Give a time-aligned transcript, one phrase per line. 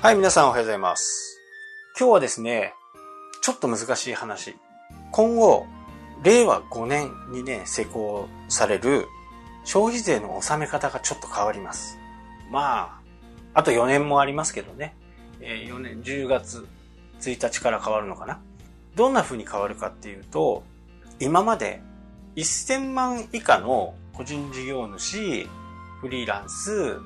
[0.00, 1.40] はい、皆さんおはようございます。
[1.98, 2.72] 今日はですね、
[3.42, 4.54] ちょっと難しい話。
[5.10, 5.66] 今後、
[6.22, 9.08] 令和5年にね、施行される
[9.64, 11.98] 消費税の納め方がちょっと変わります。
[12.48, 13.00] ま
[13.54, 14.94] あ、あと4年もありますけどね。
[15.40, 16.68] え4年、10月
[17.20, 18.40] 1日から変わるのかな。
[18.94, 20.62] どんな風に変わるかっていうと、
[21.18, 21.82] 今まで
[22.36, 25.48] 1000万以下の個人事業主、
[26.00, 27.00] フリーランス、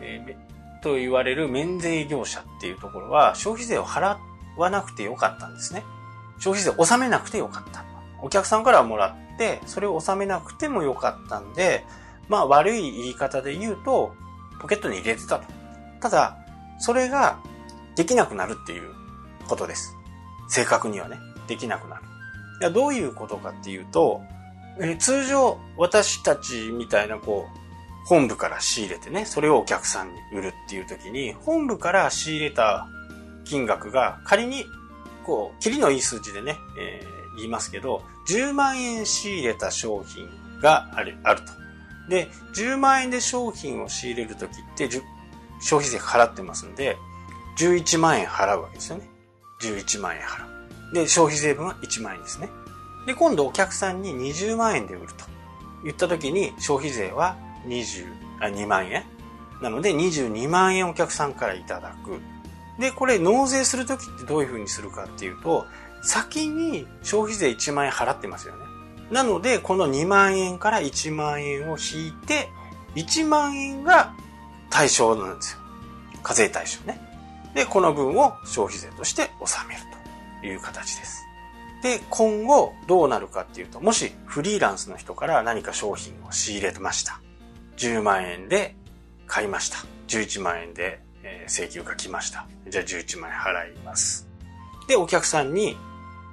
[0.00, 0.51] えー
[0.82, 4.18] と言われる免税業者っていうところは消費税を払
[4.56, 5.84] わなくてよかったんですね。
[6.38, 7.84] 消費税を納めなくてよかった。
[8.20, 11.84] お客さんからもらって、それを納めなくてもよかったんで、
[12.28, 14.14] まあ悪い言い方で言うと、
[14.60, 15.44] ポケットに入れてたと。
[16.00, 16.36] ただ、
[16.78, 17.38] それが
[17.96, 18.90] できなくなるっていう
[19.48, 19.96] ことです。
[20.48, 21.18] 正確にはね、
[21.48, 22.02] できなくなる。
[22.60, 24.22] いやどういうことかっていうと、
[24.80, 27.61] えー通常私たちみたいなこう、
[28.04, 32.88] 本部から仕入れてね、それをお客さんに売るっていう時に、本部から仕入れた
[33.44, 34.64] 金額が仮に、
[35.24, 40.28] こう、切りのいい数字でね、えー言いますけど、10万円仕入れた商品
[40.60, 41.52] がある、あると。
[42.08, 44.88] で、10万円で商品を仕入れる時って、
[45.60, 46.96] 消費税払ってますんで、
[47.58, 49.08] 11万円払うわけですよね。
[49.62, 50.44] 11万円払
[50.90, 50.94] う。
[50.94, 52.48] で、消費税分は1万円ですね。
[53.06, 55.24] で、今度お客さんに20万円で売ると
[55.84, 59.04] 言った時に消費税は20あ2万円？
[59.60, 62.20] なので22万円お客さんからいただく。
[62.80, 65.66] で、これ納税するときってどういう風にするかっていうと、
[66.02, 68.64] 先に消費税1万円払ってますよね。
[69.10, 72.48] なので、この2万円から1万円を引いて、
[72.96, 74.14] 1万円が
[74.70, 75.58] 対象なんですよ。
[76.22, 77.00] 課税対象ね。
[77.54, 79.80] で、この分を消費税として納める
[80.40, 81.22] という形です。
[81.82, 87.20] で、今後どうなるかっていうと、もしフリーランスの人から何か商品を仕入れました。
[87.76, 88.76] 10万円で
[89.26, 89.78] 買いました。
[90.08, 91.00] 11万円で
[91.48, 92.46] 請求が来ました。
[92.68, 94.28] じゃあ11万円払います。
[94.88, 95.76] で、お客さんに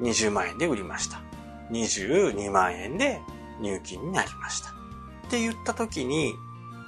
[0.00, 1.20] 20万円で売りました。
[1.70, 3.20] 22万円で
[3.60, 4.70] 入金になりました。
[4.70, 6.32] って言った時に、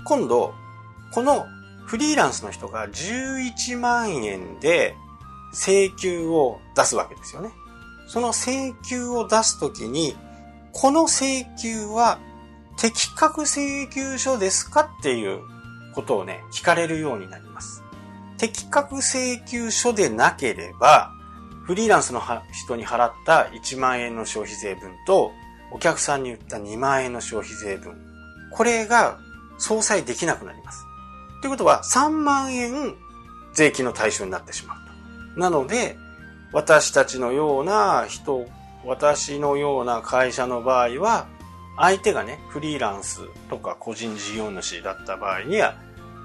[0.06, 0.55] 今度、
[1.12, 1.47] この
[1.84, 4.97] フリーランスの人が11万円で
[5.53, 7.50] 請求を出すわけですよね。
[8.06, 10.17] その請求を出すときに、
[10.72, 12.19] この請求は
[12.81, 15.43] 適格請求書ですかっていう
[15.95, 17.85] ことをね、聞かれるようになります。
[18.39, 21.13] 適格請求書でなければ、
[21.67, 25.31] フリーランスの人に払った1万円の消費税分と、
[25.73, 28.01] お客さんに売った2万円の消費税分、
[28.51, 29.19] これが
[29.59, 30.83] 相殺できなくなります。
[31.43, 32.95] ということは、3万円
[33.53, 34.79] 税金の対象になってしまう
[35.35, 35.41] と。
[35.41, 35.99] なので、
[36.55, 38.47] 私たちのような人、
[38.87, 41.27] 私のような会社の場合は、
[41.81, 45.77] 相手がね、フリーランスとか個人事業主だった場合には、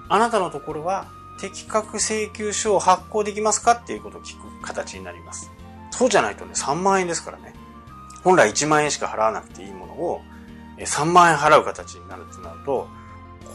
[0.09, 1.07] あなたのところは
[1.39, 5.49] 適格請求書を発行できますかっていうことを聞く形になります。
[5.91, 7.53] そうじゃないとね、3万円ですからね。
[8.23, 10.21] 本来1万円しか払わなくていいものを、
[10.77, 12.87] 3万円払う形になるとなると、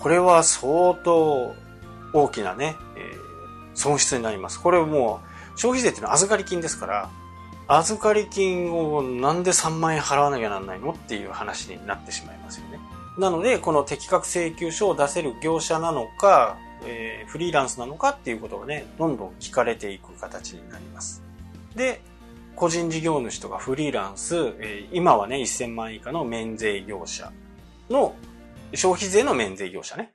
[0.01, 1.55] これは相当
[2.13, 3.31] 大きなね、えー
[3.75, 4.61] 損失になります。
[4.61, 5.21] これも
[5.57, 7.11] う、消費税っていうのは預かり金ですから、
[7.73, 10.91] 預かり金をなんで3万円払わなきゃなんないの？
[10.91, 12.81] っていう話になってしまいますよね。
[13.17, 21.23] なので、この適格請求書を出せる業者なのか、えーフリーランスなのかっていうことがね、どんどん聞かれていく形になります。
[21.77, 22.01] で、
[22.57, 27.31] 個人事業主とかフリーランス、えー今はね、1000万以下の免税業者
[27.89, 28.17] の、
[28.75, 30.13] 消費税の免税業者ね。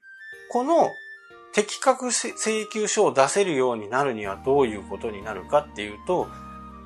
[0.51, 0.89] この
[1.53, 2.33] 適格請
[2.69, 6.27] 求書を出せるようになるにはどういうことになるかっていうと、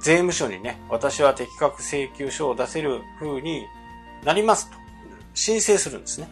[0.01, 3.65] 税務署にね、私は適格請求書を出せる風に
[4.23, 4.77] なりますと
[5.33, 6.29] 申請するんですね。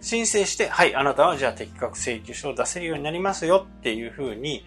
[0.00, 4.64] 申請して、はい、あなたはじゃあ適格請求書を出せるようになりますよっていう風に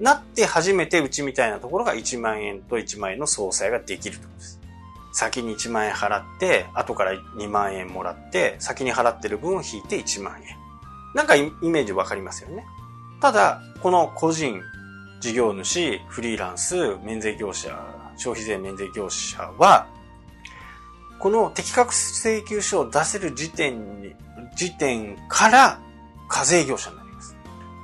[0.00, 4.60] なって初めてうちみたいなところが1万円と1万円の相殺ができるということです。
[5.12, 10.56] 先に1万円払って、後から2万円もらって、先に払ってる分を引いて1万円。
[11.14, 12.64] なんかイメージわかりますよね。
[13.20, 14.62] ただ、この個人、
[15.20, 17.78] 事業主、フリーランス、免税業者、
[18.16, 19.86] 消費税免税業者は、
[21.18, 24.14] この適格請求書を出せる時点に、
[24.56, 25.78] 時点から
[26.28, 27.36] 課税業者になります。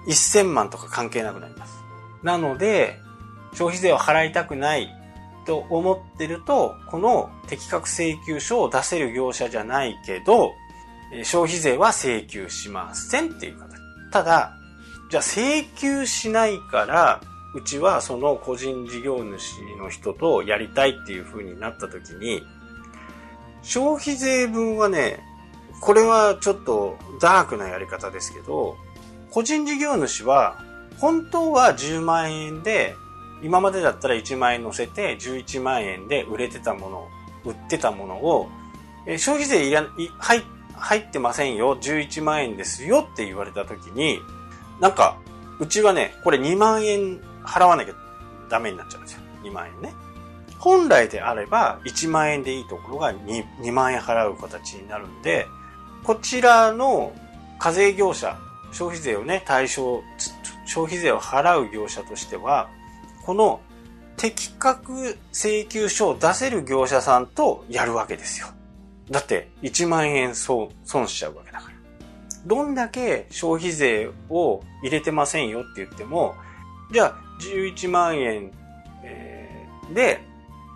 [0.09, 1.85] 1000万とか関係なくなります。
[2.23, 2.99] なので、
[3.53, 4.89] 消費税を払いたくない
[5.45, 10.53] と思ってると、この適格請求書を出せる業者じゃないけど、
[11.23, 13.77] 消費税は請求しませんっていう形。
[14.11, 14.57] ただ、
[15.09, 17.21] じゃあ請求しないから、
[17.55, 22.43] うちはその個人事業主の人とやりたいっていう風になった時に、
[23.63, 25.21] 消費税分はね、
[25.81, 28.77] これはちょっとダークなやり方ですけど、
[29.31, 30.63] 個人事業主は
[30.99, 32.95] 本当は10万円で、
[33.43, 37.09] 今までだったら1万円乗せて11万円で売れてたもの、
[37.45, 38.49] 売ってたものを、
[39.07, 39.87] え消費税いらい
[40.19, 40.43] 入
[40.75, 44.19] 入ってませんよ、11万円ですよって言われた時に、
[44.81, 45.19] なんか、
[45.59, 47.95] うちはね、これ2万円払わなきゃ
[48.49, 49.21] ダメになっちゃうんですよ。
[49.43, 49.95] 2万円ね。
[50.59, 55.47] 本来であれば1万円でいいところが 2, 2万円払う形になるんで、
[56.03, 57.13] こちらの
[57.59, 58.39] 課税業者、
[58.73, 60.03] 消費税をね、対象、
[60.67, 62.69] 消費税を払う業者としては、
[63.25, 63.61] この
[64.17, 68.49] 適格請求書を出せる業者さんとやるわけですよ。
[69.11, 70.71] だって1万円損
[71.07, 71.76] しちゃうわけだから。
[72.47, 76.35] どんだけ消費税を入れてませんよって言っても、
[76.93, 78.53] じゃあ11万円、
[79.93, 80.21] で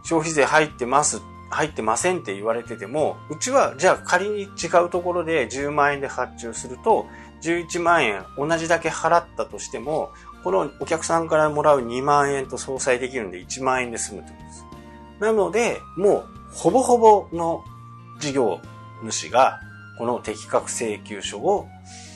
[0.04, 7.06] 消費税入ってます、入ってませんって言われてても、うちはじゃあ仮に違うところで10万円で発注すると、
[7.42, 10.10] 11万円同じだけ払ったとしても、
[10.42, 14.64] このお客さんからもらう2万円と相殺できるんで1万円で済むってことです。
[15.20, 17.62] なので、もうほぼほぼの
[18.18, 18.60] 事業
[19.02, 19.60] 主が
[20.00, 21.68] この適格請求書を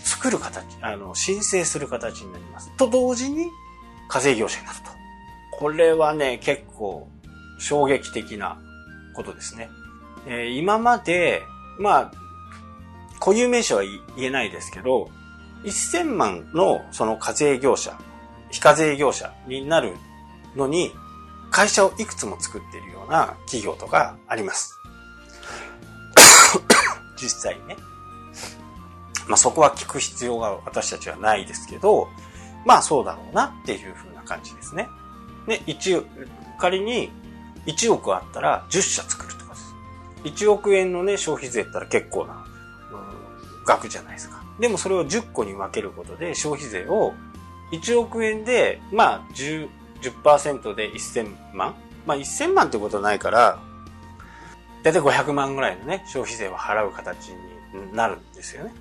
[0.04, 2.75] 作る形、あの、申請する形になります。
[2.78, 3.50] と同時に
[4.08, 4.84] 課税業者になると。
[5.50, 7.06] これはね、結構
[7.58, 8.58] 衝撃的な
[9.14, 9.69] ことですね。
[10.26, 11.42] えー、今まで、
[11.78, 12.12] まあ、
[13.20, 15.10] 固有名詞は言えないですけど、
[15.64, 17.98] 1000万のその課税業者、
[18.50, 19.92] 非課税業者になる
[20.56, 20.90] のに、
[21.50, 24.75] 会社をいくつも作っているような企業とかあります。
[27.16, 27.76] 実際ね。
[29.26, 32.08] まあそこは聞く必要が私たちはないですけど、
[32.64, 34.88] まあそうだろうなっていう風な感じですね。
[35.46, 36.02] で、一、
[36.58, 37.11] 仮に
[37.66, 39.75] 1億あったら10社作るとかです。
[40.25, 42.46] 1億円のね、消費税ったら結構な、
[42.93, 44.43] うん、額じゃないですか。
[44.58, 47.12] でもそれを10個に分けることで消費税を
[47.72, 49.69] 1億円で、まあ10、
[50.02, 51.75] 10%で1000万
[52.06, 53.58] まあ1000万ってことはないから、
[54.84, 57.36] だいたい500万ぐらいのね、消費税を払う形に
[57.94, 58.72] なるんですよね。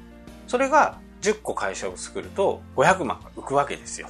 [0.47, 4.09] それが10個会社を作ると500万が浮くわけですよ。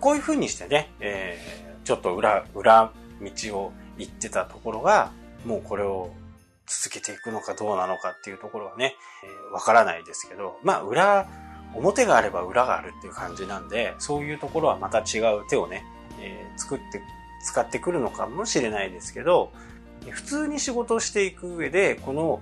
[0.00, 2.90] こういうふうにしてね、えー、ちょっと裏、裏
[3.20, 5.10] 道を行ってたところが、
[5.44, 6.10] もうこれを
[6.66, 11.28] 続けていくのかどうなのかっていうところはね、えー、わからないですけど、まあ裏、
[11.74, 15.84] 表があれば裏があるっていう感じなんで、そういうところはまた違う手をね、
[16.18, 17.02] えー、作って、
[17.44, 19.52] 使ってくるのかもしれないですけど、
[20.10, 22.40] 普通に仕事をしていく上で、この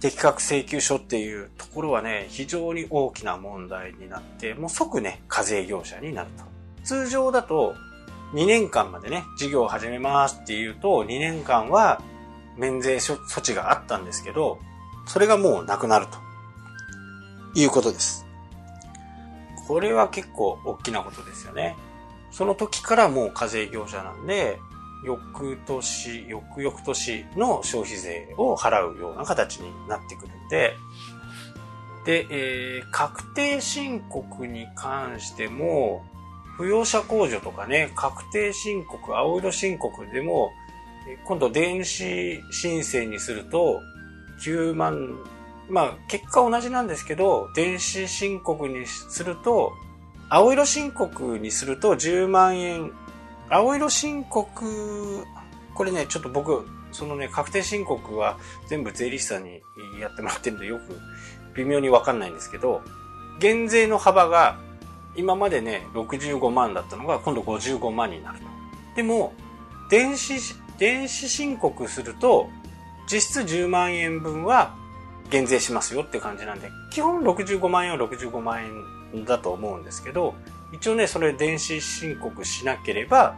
[0.00, 6.44] 適格請求書っていうところはね、非常に大きな問題になって、もう即ね、課税業者になると。
[6.84, 7.74] 通常だと、
[8.34, 12.00] 2年間までね、事業を始めますっていうと、2年間は
[12.56, 14.58] 免税措置があったんですけど、
[15.06, 16.28] それがもうなくなると。
[17.54, 18.26] いうことです。
[19.66, 21.76] これは結構大きなことですよね。
[22.30, 24.60] その時からもう課税業者なんで、
[25.04, 30.74] 翌年、翌々年の消費税を払うような形になってくるんで、
[32.04, 36.04] で、えー、確定申告に関しても、
[36.58, 40.50] 扶養者控除とかね、確定申告、青色申告でも、
[41.24, 43.80] 今度電子申請にすると、
[44.44, 45.18] 9万、
[45.68, 49.72] まあ結果同じなんですけど、電子申告にすると、
[50.30, 52.92] 青色申告にすると10万円
[53.50, 55.26] 青色申告、
[55.74, 58.38] これね、ちょっと僕、そのね、確定申告は
[58.68, 59.60] 全部税理士さんに
[60.00, 60.98] やってもらってるんでよく
[61.54, 62.82] 微妙にわかんないんですけど、
[63.40, 64.58] 減税の幅が
[65.16, 68.44] 今までね、65万だったのが今度55万になると。
[68.96, 69.32] でも、
[69.90, 70.34] 電子、
[70.78, 72.48] 電子申告すると、
[73.10, 74.74] 実質10万円分は
[75.30, 78.70] 減税しますよって感じなんで、基本65万円は65万円
[79.26, 80.34] だと思うんですけど、
[80.72, 83.36] 一応ね、それ電子申告しなければ、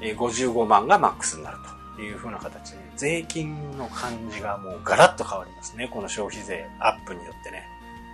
[0.00, 1.58] 55万がマックスになる
[1.96, 5.88] という風な形で、税金の感じがもうガラッと変わりますね。
[5.92, 7.68] この消費税アップによってね。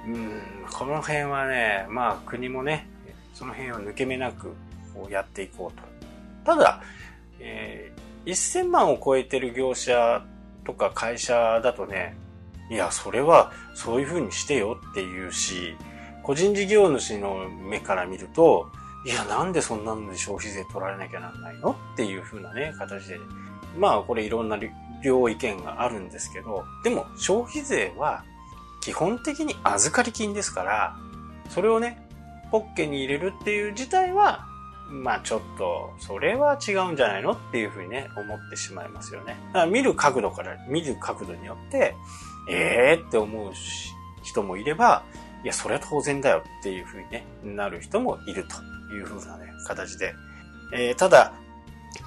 [0.06, 0.40] うん、
[0.72, 2.88] この辺はね、まあ国もね、
[3.34, 4.52] その辺を抜け目なく
[4.94, 5.82] こうやっていこうと。
[6.44, 6.82] ただ、
[7.40, 10.24] えー、1000万を超えてる業者
[10.64, 12.16] とか会社だとね、
[12.70, 15.76] いや、それはそういう風にしてよっていうし、
[16.22, 18.70] 個人事業主の目から見ると、
[19.04, 21.70] いや、なんでそんなので消費税取られなきゃなんないの？
[21.92, 23.18] っていう風なね、形で。
[23.76, 24.58] まあ、これいろんな
[25.02, 28.22] 両意見があるんですけど、でも消費税は
[28.80, 30.96] 基本的に預かり金ですから、
[31.48, 32.06] それをね、
[32.50, 34.46] ポッケに入れるっていう自体は、
[34.88, 37.32] まあちょっと、それは違うんじゃないの？
[37.32, 39.36] っていうふうにね、思ってしまいますよね。
[39.48, 41.94] だから見る角度から、見る角度によって、
[42.48, 43.52] ええー、って思う
[44.22, 45.02] 人もいれば、
[45.44, 48.44] いや、それは当然だよっていうふうにね、なる人もいる
[48.88, 50.14] というふうなね、形で。
[50.72, 51.32] えー、ただ、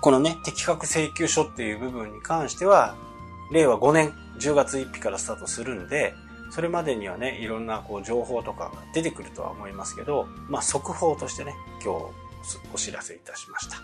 [0.01, 2.95] このね、適格請求書っていう部分に関しては、
[3.51, 6.13] 令和5年10月1日からスタートするんで、
[6.51, 13.77] それまでにはね、いろんなこう情報とかが出てくるとは思いますけど、まあ速報としてね、今日お知らせいたしました。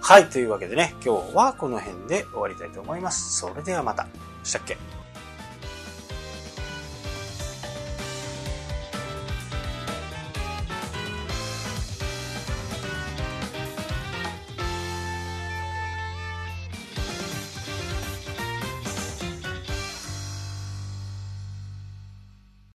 [0.00, 3.38] はい、というわけでね、今日はこの辺で終わりたいと思います。
[3.38, 4.06] それではまた。
[4.44, 4.97] したっけ？